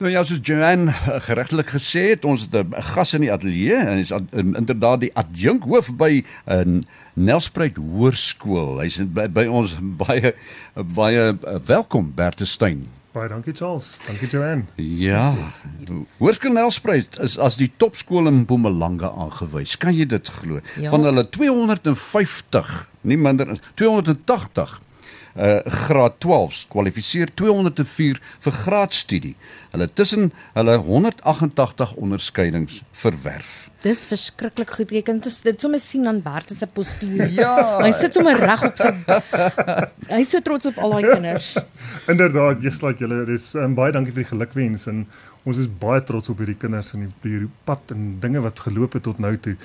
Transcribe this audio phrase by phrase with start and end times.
[0.00, 3.76] Nou ja, soos Joanne eh, geregtelik gesê het, ons het 'n gas in die ateljee
[3.76, 8.80] en hy's inderdaad die adjunk hoof by 'n Nelspruit Hoërskool.
[8.80, 10.32] Hy's by, by ons baie
[10.74, 12.88] baie uh, welkom Bertestein.
[13.12, 13.98] Baie dankie Charles.
[14.06, 14.64] Dankie Joanne.
[14.76, 15.34] Ja.
[16.16, 19.76] Hoërskool Nelspruit is as die topskool in Mpumalanga aangewys.
[19.76, 20.60] Kan jy dit glo?
[20.80, 20.90] Ja.
[20.90, 24.80] Van hulle 250, nie minder as 280
[25.36, 29.34] uh graad 12s kwalifiseer 204 vir graadstudie.
[29.72, 33.69] Hulle tussen hulle 188 onderskeidings verwerf.
[33.80, 34.90] Dis verskriklik goed.
[34.92, 37.30] Jy kan dit sommer sien aan Bert se postuur.
[37.32, 37.80] Ja.
[37.80, 38.90] hy sit sommer reg op sy
[40.10, 41.54] Hy is so trots op al daai kinders.
[42.12, 43.22] Inderdaad, jy slaat julle.
[43.28, 45.04] Dis um, baie dankie vir die gelukwens en
[45.48, 48.98] ons is baie trots op hierdie kinders en die, die pad en dinge wat geloop
[48.98, 49.56] het tot nou toe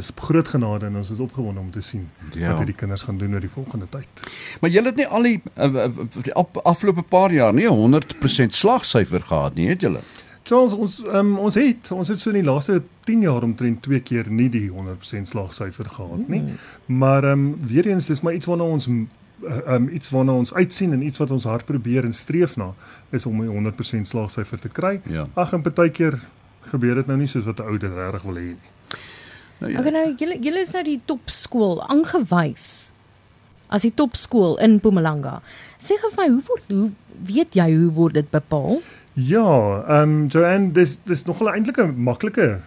[0.00, 2.52] is groot genade en ons is opgewonde om te sien ja.
[2.52, 4.24] wat hierdie kinders gaan doen oor die volgende tyd.
[4.60, 5.88] Maar julle het nie al die, uh,
[6.28, 10.04] die afgelope paar jaar nie 100% slagsyfer gehad nie, het julle?
[10.44, 14.00] Charles, ons um, ons het ons het so in die laaste 10 jaar omtrent twee
[14.02, 16.42] keer nie die 100% slagsyfer gehad nie.
[16.42, 16.98] Mm.
[17.02, 19.06] Maar ehm um, weer eens dis maar iets waarna ons ehm
[19.66, 22.72] um, iets waarna ons uitsien en iets wat ons hard probeer en streef na
[23.10, 25.00] is om 'n 100% slagsyfer te kry.
[25.06, 25.28] Ja.
[25.34, 26.18] Ag en partykeer
[26.60, 28.70] gebeur dit nou nie soos wat 'n ou dit regtig wil hê nie.
[29.58, 29.78] Nou, ja.
[29.78, 32.90] Okay, nou julle julle is nou die topskool aangewys
[33.68, 35.40] as die topskool in Mpumalanga.
[35.80, 36.90] Sê gou vir my, hoe word hoe
[37.24, 38.82] weet jy hoe word dit bepaal?
[39.12, 42.60] Ja, ehm um, Joanne, dis dis nog 'n eintlik 'n maklike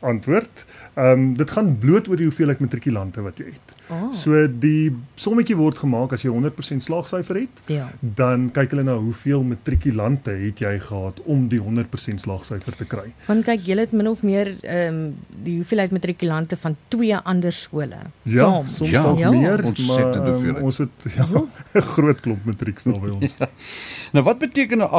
[0.00, 0.64] antwoord.
[0.94, 3.74] Ehm um, dit gaan bloot oor die hoeveelheid matrikulante wat jy het.
[3.90, 4.12] Oh.
[4.12, 7.62] So die sommetjie word gemaak as jy 100% slaagsyfer het.
[7.66, 7.88] Ja.
[8.00, 13.06] Dan kyk hulle na hoeveel matrikulante het jy gehad om die 100% slaagsyfer te kry.
[13.26, 17.52] Want kyk, jy het min of meer ehm um, die hoeveelheid matrikulante van twee ander
[17.52, 17.96] skole.
[18.22, 18.66] Ja, saam.
[18.66, 19.14] soms ja.
[19.16, 19.30] ja.
[19.30, 21.26] meer, maar um, ons het ja,
[21.74, 23.36] 'n groot klomp matrieks daar by ons.
[23.40, 23.48] Ja.
[24.12, 24.90] Nou wat beteken 'n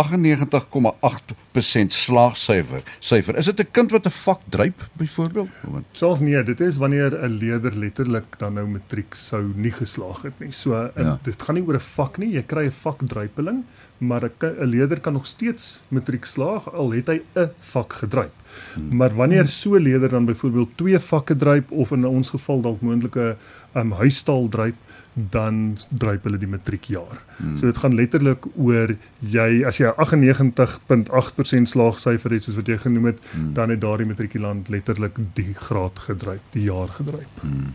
[0.99, 2.83] 98,8% slaagsyfer?
[2.99, 5.49] Syfer, is dit 'n kind wat 'n vak dryp byvoorbeeld?
[5.91, 10.39] Soos nee, dit is wanneer 'n leerder letterlik dan nou matriek sou nie geslaag het
[10.39, 10.51] nie.
[10.51, 11.19] So in, ja.
[11.23, 13.63] dit gaan nie oor 'n vak nie, jy kry 'n vakdruipeling,
[13.97, 18.33] maar 'n leerder kan nog steeds matriek slaag al het hy 'n vak gedryp.
[18.73, 18.95] Hmm.
[18.95, 22.81] Maar wanneer so 'n leerder dan byvoorbeeld twee vakke dryp of in ons geval dalk
[22.81, 23.37] moontlike
[23.75, 24.75] um, huistaal dryp,
[25.13, 27.19] dan dryp hulle die matriekjaar.
[27.37, 27.57] Hmm.
[27.59, 33.11] So dit gaan letterlik oor jy as jy 98.8% slaagsyfer het soos wat jy genoem
[33.11, 33.53] het, hmm.
[33.57, 37.43] dan het daardie matrikulant letterlik die graad gedryp, die jaar gedryp.
[37.43, 37.73] Hmm.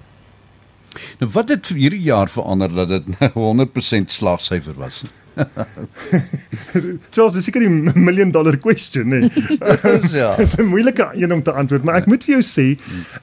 [1.20, 5.04] Nou wat het hierdie jaar verander dat dit 100% slaagsyfer was?
[7.12, 9.28] Charles, dis seker 'n million dollar question, nee.
[10.20, 10.32] ja.
[10.40, 12.66] Dis 'n moeilike een om te antwoord, maar ek moet vir jou sê,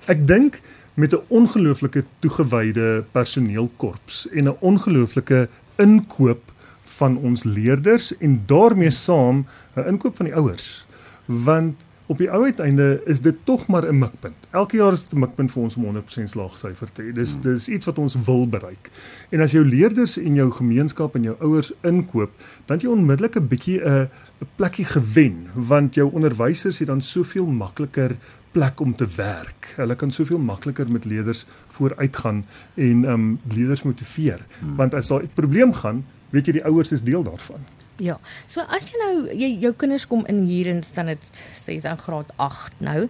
[0.05, 0.61] ek dink
[0.93, 6.51] met 'n ongelooflike toegewyde personeelkorps en 'n ongelooflike inkoop
[6.83, 9.45] van ons leerders en daarmee saam
[9.75, 10.85] 'n inkoop van die ouers
[11.25, 14.35] want op die ou uiteinde is dit tog maar 'n mikpunt.
[14.51, 17.13] Elke jaar is dit 'n mikpunt vir ons om 100% slaagsyfer te hê.
[17.13, 17.41] Dis hmm.
[17.41, 18.91] dis iets wat ons wil bereik.
[19.29, 22.31] En as jou leerders en jou gemeenskap en jou ouers inkoop,
[22.65, 24.09] dan jy onmiddellik 'n bietjie 'n
[24.41, 28.15] 'n plekkie gewen want jou onderwysers het dan soveel makliker
[28.53, 29.73] plek om te werk.
[29.75, 31.45] Hulle kan soveel makliker met leerders
[31.77, 32.43] vooruitgaan
[32.75, 34.45] en ehm um, leerders motiveer.
[34.59, 34.75] Hmm.
[34.75, 37.65] Want as daar 'n probleem gaan, weet jy die ouers is deel daarvan.
[38.01, 38.19] Ja.
[38.47, 41.85] So as jy nou jy jou kinders kom in hier en staan dit sê is
[41.85, 43.07] in graad 8 nou.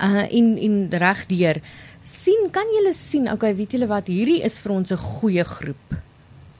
[0.00, 1.60] Uh en en regdeur
[2.02, 5.96] sien kan julle sien, okay, weet julle wat hierdie is vir ons 'n goeie groep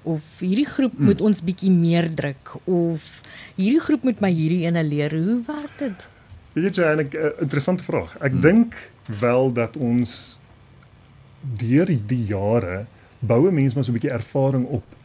[0.02, 1.04] of hierdie groep hmm.
[1.04, 3.22] moet ons bietjie meer druk of
[3.56, 5.10] hierdie groep moet my hierdie ene leer.
[5.10, 6.08] Hoe werk dit?
[6.56, 8.16] Weet jy, 'n uh, interessante vraag.
[8.18, 8.40] Ek hmm.
[8.40, 8.90] dink
[9.20, 10.40] wel dat ons
[11.40, 12.86] deur die jare
[13.18, 14.95] boue mense maar so 'n bietjie ervaring op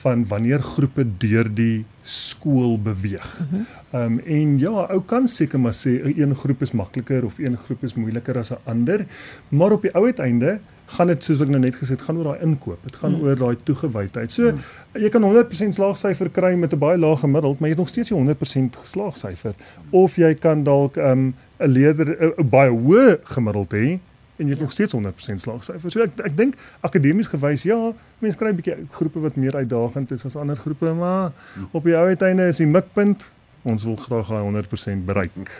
[0.00, 3.38] van wanneer groepe deur die skool beweeg.
[3.38, 3.62] Mhm.
[3.90, 7.56] Ehm um, en ja, ou kan seker maar sê een groep is makliker of een
[7.56, 9.06] groep is moeiliker as 'n ander,
[9.48, 12.24] maar op die ou uiteinde gaan dit soos ek nou net gesê het, gaan oor
[12.24, 12.78] daai inkoop.
[12.82, 13.22] Dit gaan mm.
[13.22, 14.32] oor daai toegewydheid.
[14.32, 14.58] So mm.
[14.92, 18.10] jy kan 100% slaagsyfer kry met 'n baie lae gemiddeld, maar jy het nog steeds
[18.10, 19.54] nie 100% slaagsyfer
[19.90, 23.98] of jy kan dalk 'n um, 'n leerder 'n baie hoë gemiddeld hê
[24.40, 24.64] en jy het ja.
[24.64, 25.92] nog steeds 100% slaagsyfer.
[25.92, 26.56] So ek ek dink
[26.86, 27.78] akademies gewys ja,
[28.24, 31.68] mense kry 'n bietjie groepe wat meer uitdagend is as ander groepe, maar mm.
[31.76, 33.28] op die ou uiteinde is die mikpunt
[33.62, 35.52] ons wil graag daai 100% bereik.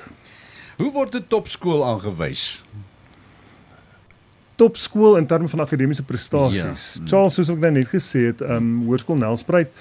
[0.80, 2.62] Hoe word 'n topskool aangewys?
[4.60, 6.84] topskool in terme van akademiese prestasies.
[7.00, 7.06] Ja.
[7.08, 9.72] Charles soos ek nou net gesê het, ehm um, Hoërskool Nelspruit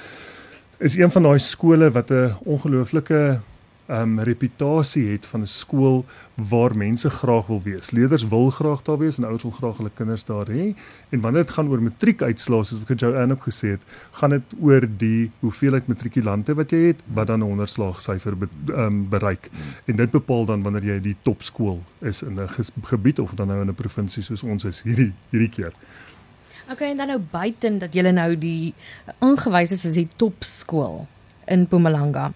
[0.79, 3.41] is een van daai skole wat 'n ongelooflike
[3.89, 6.05] um reputasie het van 'n skool
[6.35, 7.91] waar mense graag wil wees.
[7.91, 10.75] Leerders wil graag daar wees en ouers wil graag hulle kinders daar hê.
[11.09, 13.81] En wanneer dit gaan oor matriekuitslae, soos wat Joanne ook gesê het,
[14.11, 19.09] gaan dit oor die hoeveelheid matrikulante wat jy het wat dan 'n onderslaagsyfer be, um,
[19.09, 19.49] bereik.
[19.85, 22.47] En dit bepaal dan wanneer jy die topskool is in 'n
[22.81, 25.73] gebied of dan nou in 'n provinsie soos ons is hierdie hierdie keer.
[26.71, 28.73] Okay, en dan nou buiten dat jy nou die
[29.19, 31.07] aangewys is as die topskool
[31.49, 32.31] in Mpumalanga.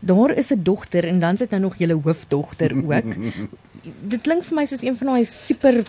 [0.00, 3.14] Daar is 'n dogter en dan sit nou nog julle hoofdogter ook.
[4.12, 5.84] Dit klink vir my soos een van daai super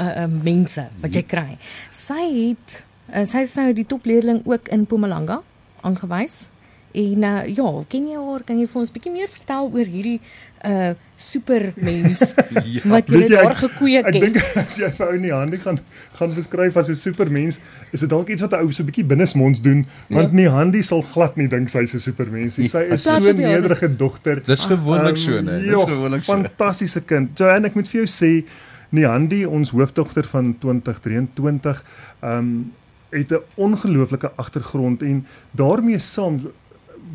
[0.00, 1.58] uh, uh mense wat jy kry.
[1.90, 2.84] Sy het
[3.14, 5.42] uh, sy is nou die topleerling ook in Mpumalanga
[5.80, 6.48] aangewys.
[6.94, 8.42] En uh, ja, ken jy haar?
[8.46, 10.20] Kan jy vir ons 'n bietjie meer vertel oor hierdie
[10.64, 12.20] uh supermens
[12.74, 14.14] ja, wat jy daar gekweek het?
[14.14, 15.80] Ek dink as jy vir ou in die hande gaan
[16.18, 17.58] gaan beskryf as 'n supermens,
[17.90, 20.36] is dit dalk iets wat 'n ou so 'n bietjie binnesmonds doen, want ja.
[20.38, 22.68] nie Handy sal glad nie dink sy's 'n supermens nie.
[22.70, 24.42] Sy is so 'n nederige dogter.
[24.44, 25.58] Dis gewoonlik so, né?
[25.60, 26.32] Dis gewoonlik so.
[26.32, 27.34] Fantastiese kind.
[27.38, 28.44] Joanne, ek moet vir jou sê,
[28.90, 31.84] nie Handy, ons hoofdogter van 2023,
[32.22, 32.72] ehm um,
[33.14, 36.50] het 'n ongelooflike agtergrond en daarmee saam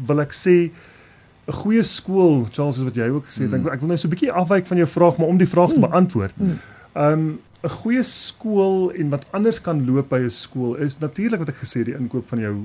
[0.07, 0.71] wil ek sê
[1.49, 3.51] 'n goeie skool, Charles, is wat jy ook gesê het.
[3.51, 3.65] Mm.
[3.65, 5.73] Ek ek wil nou so 'n bietjie afwyk van jou vraag, maar om die vraag
[5.73, 5.89] te mm.
[5.89, 6.35] beantwoord.
[6.37, 6.57] Mm.
[6.93, 11.49] Um 'n goeie skool en wat anders kan loop by 'n skool is natuurlik wat
[11.49, 12.55] ek gesê die inkoop van jou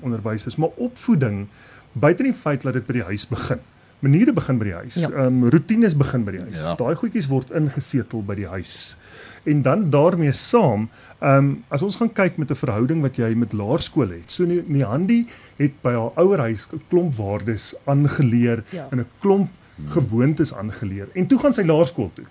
[0.00, 1.48] onderwysers, maar opvoeding
[1.92, 3.60] buite die feit dat dit by die huis begin.
[4.00, 4.94] Maniere begin by die huis.
[4.94, 5.08] Ja.
[5.26, 6.60] Um rotines begin by die huis.
[6.60, 6.74] Ja.
[6.74, 8.96] Daai goedjies word ingesetel by die huis.
[9.42, 13.34] En dan daarmee saam, ehm um, as ons gaan kyk met 'n verhouding wat jy
[13.34, 14.30] met laerskool het.
[14.30, 14.46] So
[14.84, 18.86] Handy het by haar ouer huis 'n klomp waardes aangeleer ja.
[18.90, 19.50] en 'n klomp
[19.88, 21.08] gewoontes aangeleer.
[21.14, 22.24] En toe gaan sy laerskool toe.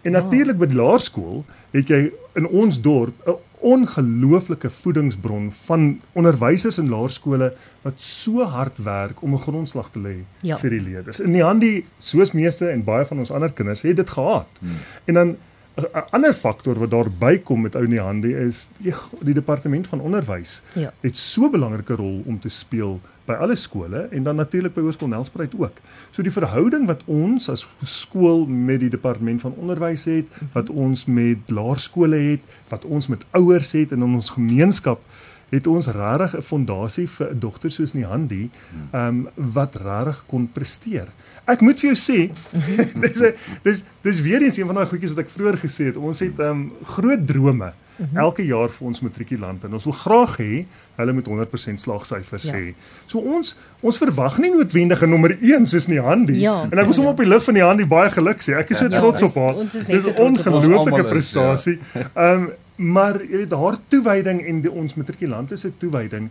[0.00, 0.20] En ja.
[0.20, 6.88] natuurlik by die laerskool het jy in ons dorp 'n ongelooflike voedingsbron van onderwysers in
[6.88, 10.58] laerskole wat so hard werk om 'n grondslag te lê ja.
[10.58, 11.20] vir die leerders.
[11.20, 14.46] In die Handy, soos meeste en baie van ons ander kinders, het dit gehad.
[14.60, 14.76] Hmm.
[15.04, 15.36] En dan
[15.78, 19.86] 'n ander faktor wat daar bykom met ou in die hande is die, die departement
[19.86, 20.92] van onderwys ja.
[21.00, 24.80] het so 'n belangrike rol om te speel by alle skole en dan natuurlik by
[24.80, 25.80] Hoërskool Nelspruit ook.
[26.10, 31.04] So die verhouding wat ons as skool met die departement van onderwys het, wat ons
[31.04, 35.02] met laerskole het, wat ons met ouers het in ons gemeenskap
[35.50, 38.50] het ons regtig 'n fondasie vir 'n dogter soos Nihandi,
[38.92, 41.08] ehm um, wat regtig kon presteer.
[41.44, 42.30] Ek moet vir jou sê,
[43.04, 43.22] dis
[43.62, 45.96] dis dis weer eens een van daai goedjies wat ek vroeër gesê het.
[45.96, 47.72] Ons het ehm um, groot drome
[48.14, 50.52] elke jaar vir ons matrikulante en ons wil graag hê
[50.98, 52.54] hulle moet 100% slaagsyfers ja.
[52.54, 52.74] hê.
[53.10, 56.94] So ons ons verwag nie noodwendig 'n nommer 1 soos Nihandi ja, en ek wil
[56.94, 57.18] sommer ja, ja.
[57.18, 58.54] op die lig van Nihandi baie geluk sê.
[58.58, 59.54] Ek is so ja, trots op haar.
[59.86, 61.78] Dis 'n ongelooflike prestasie.
[62.14, 66.30] Ehm um, maar jy weet haar toewyding en die, ons matrikulante se toewyding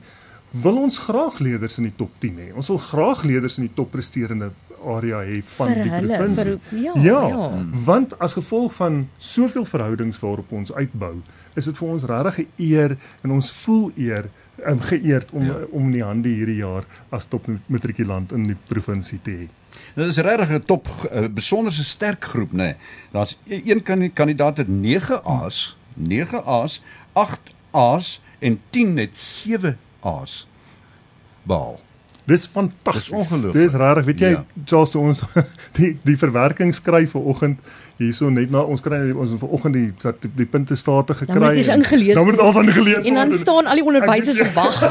[0.63, 2.47] wil ons graag leerders in die top 10 hê.
[2.55, 4.51] Ons wil graag leerders in die top presterende
[4.87, 6.53] area hê van vir die provinsie.
[6.79, 7.47] Ja, ja, ja,
[7.85, 11.17] want as gevolg van soveel verhoudings waarop ons uitbou,
[11.59, 14.29] is dit vir ons regtig 'n eer en ons voel eer
[14.65, 15.55] um, geëerd om ja.
[15.71, 19.47] om die hande hierdie jaar as top matrikulant in die provinsie te hê.
[19.95, 20.87] Dit is regtig 'n top
[21.33, 22.57] besonderse sterk groep, nê.
[22.57, 22.75] Nee.
[23.11, 25.75] Daar's een kandidaat het 9 A's.
[25.75, 26.81] Hmm 9 A's,
[27.13, 30.47] 8 A's en 10 net 7 A's.
[31.43, 31.79] Baal.
[32.27, 33.05] Dis fantasties.
[33.05, 33.53] Dis ongelooflik.
[33.53, 34.45] Dis rarig, weet jy, ja.
[34.65, 35.23] Charles toe ons
[35.77, 37.61] die die verwerking skryf vanoggend
[37.97, 41.39] hierso net na ons kry ons vanoggend die die, die punte state gekry.
[41.39, 42.19] Dan moet jy ingelees.
[42.19, 43.07] Dan moet dit al van gelees word.
[43.13, 44.81] En dan staan al die onderwysers wag.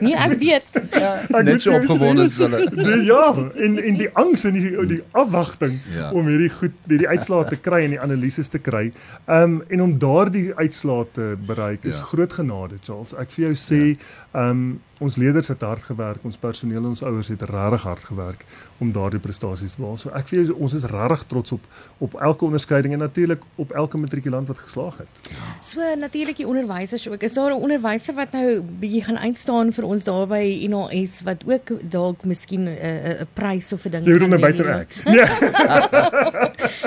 [0.00, 0.70] Nee, ek weet.
[0.94, 2.62] Ja, ek net so opgewonde is hulle.
[2.78, 3.34] Nee, ja,
[3.66, 6.10] en en die angs en die die afwagting ja.
[6.14, 8.86] om hierdie goed hierdie uitslae te kry en die analises te kry.
[9.26, 12.08] Ehm um, en om daardie uitslae te bereik is ja.
[12.12, 13.14] groot genade, Charles.
[13.18, 13.98] Ek vir jou sê, ehm
[14.32, 14.50] ja.
[14.50, 14.66] um,
[15.04, 18.44] ons leerders het hard gewerk, ons personeel, ons ouers het regtig hard gewerk
[18.82, 19.98] om daardie prestasies te behaal.
[20.00, 21.68] So ek vir jou ons is regtig trots op
[22.04, 25.30] op elke onderskeiding en natuurlik op elke matrikulant wat geslaag het.
[25.64, 27.22] So natuurlik die onderwysers ook.
[27.22, 31.44] Is daar 'n onderwyser wat nou bietjie gaan uitstaan vir ons daar by NOS wat
[31.46, 34.06] ook dalk miskien 'n uh, 'n prys of 'n ding.
[34.06, 34.88] Jy bedoel nou buite ek.
[35.04, 35.24] Nee.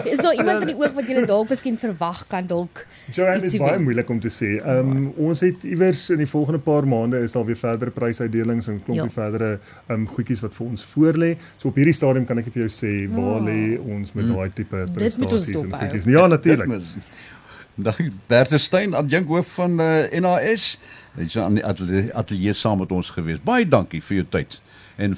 [0.14, 3.56] is daar iemand in die oog wat jy dalk miskien verwag kan dalk Joanne is
[3.56, 4.58] baie moeilik om te sê.
[4.60, 8.68] Ehm um, ons het iewers in die volgende paar maande is daar weer verdere prysuitdelings
[8.72, 9.14] en klompie ja.
[9.14, 9.60] verdere
[9.94, 11.32] um, goedjies wat vir ons voorlê.
[11.58, 14.36] So op hierdie stadium kan ek vir jou sê waar lê ons met hm.
[14.36, 16.10] daai tipe prestasies en goedjies.
[16.12, 16.88] Ja, natuurlik.
[17.78, 20.80] Dag Bertestein, adjunk hoof van uh, eh, NAS.
[21.18, 23.42] Hy's aan die atelier, atelier saam met ons gewees.
[23.46, 24.58] Baie dankie vir jou tyd.
[24.98, 25.14] En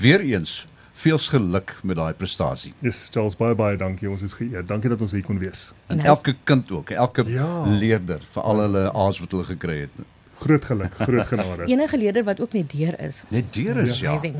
[0.00, 0.66] weer eens
[1.00, 2.74] veel geluk met daai prestasie.
[2.84, 4.10] Yes, Charles, baie baie dankie.
[4.10, 4.66] Ons is geëer.
[4.68, 5.70] Dankie dat ons hier kon wees.
[5.92, 7.48] En elke kind ook, elke ja.
[7.80, 10.04] leerder vir al hulle A's wat hulle gekry het.
[10.38, 11.64] Groot geluk, groot genade.
[11.72, 13.22] Enige leerder wat ook net deur is.
[13.28, 14.18] Net deur is ja.
[14.22, 14.34] ja.